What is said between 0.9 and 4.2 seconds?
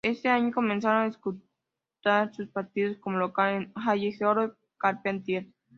a disputar sus partidos como local en el Halle